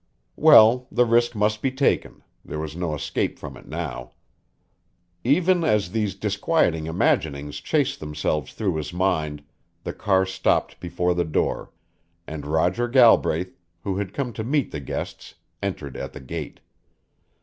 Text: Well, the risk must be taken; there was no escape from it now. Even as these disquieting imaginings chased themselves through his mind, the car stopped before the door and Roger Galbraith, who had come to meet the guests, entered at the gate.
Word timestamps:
Well, 0.35 0.87
the 0.91 1.05
risk 1.05 1.35
must 1.35 1.61
be 1.61 1.69
taken; 1.69 2.23
there 2.43 2.57
was 2.57 2.75
no 2.75 2.95
escape 2.95 3.37
from 3.37 3.55
it 3.55 3.67
now. 3.67 4.13
Even 5.23 5.63
as 5.63 5.91
these 5.91 6.15
disquieting 6.15 6.87
imaginings 6.87 7.57
chased 7.59 7.99
themselves 7.99 8.51
through 8.55 8.77
his 8.77 8.91
mind, 8.91 9.43
the 9.83 9.93
car 9.93 10.25
stopped 10.25 10.79
before 10.79 11.13
the 11.13 11.23
door 11.23 11.69
and 12.25 12.47
Roger 12.47 12.87
Galbraith, 12.87 13.59
who 13.83 13.97
had 13.97 14.11
come 14.11 14.33
to 14.33 14.43
meet 14.43 14.71
the 14.71 14.79
guests, 14.79 15.35
entered 15.61 15.95
at 15.95 16.13
the 16.13 16.19
gate. 16.19 16.61